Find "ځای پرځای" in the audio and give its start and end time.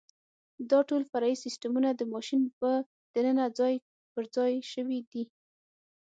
3.59-4.53